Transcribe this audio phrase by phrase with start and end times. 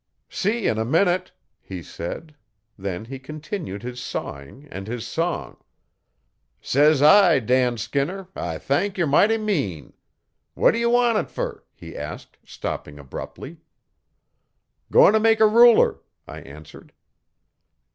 [0.29, 1.31] 'See 'n a minute,'
[1.61, 2.33] he said.
[2.75, 5.57] Then he continued his sawing and his song,
[6.59, 9.93] '"Says I Dan Skinner, I thank yer mighty mean"
[10.55, 13.57] what d' ye want it fer?' he asked stopping abruptly.
[14.91, 16.93] 'Going to make a ruler,' I answered.